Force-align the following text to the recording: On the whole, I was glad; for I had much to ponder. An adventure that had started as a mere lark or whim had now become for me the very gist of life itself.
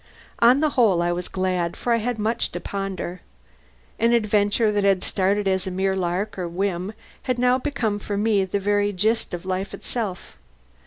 On 0.39 0.61
the 0.61 0.71
whole, 0.71 0.99
I 1.03 1.11
was 1.11 1.27
glad; 1.27 1.77
for 1.77 1.93
I 1.93 1.97
had 1.97 2.17
much 2.17 2.51
to 2.53 2.59
ponder. 2.59 3.21
An 3.99 4.13
adventure 4.13 4.71
that 4.71 4.83
had 4.83 5.03
started 5.03 5.47
as 5.47 5.67
a 5.67 5.69
mere 5.69 5.95
lark 5.95 6.39
or 6.39 6.47
whim 6.47 6.93
had 7.29 7.37
now 7.37 7.59
become 7.59 7.99
for 7.99 8.17
me 8.17 8.43
the 8.43 8.57
very 8.57 8.93
gist 8.93 9.31
of 9.31 9.45
life 9.45 9.75
itself. 9.75 10.37